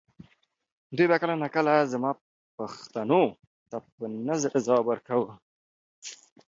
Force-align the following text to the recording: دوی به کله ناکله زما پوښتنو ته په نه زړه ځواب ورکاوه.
دوی 0.95 1.07
به 1.09 1.17
کله 1.21 1.35
ناکله 1.43 1.75
زما 1.91 2.11
پوښتنو 2.57 3.21
ته 3.69 3.77
په 3.95 4.03
نه 4.27 4.35
زړه 4.43 4.57
ځواب 4.65 4.83
ورکاوه. 4.87 5.31